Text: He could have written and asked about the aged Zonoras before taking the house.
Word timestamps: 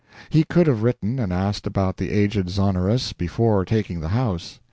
He 0.31 0.43
could 0.45 0.65
have 0.65 0.81
written 0.81 1.19
and 1.19 1.31
asked 1.31 1.67
about 1.67 1.97
the 1.97 2.09
aged 2.09 2.49
Zonoras 2.49 3.13
before 3.13 3.63
taking 3.65 3.99
the 3.99 4.07
house. 4.09 4.59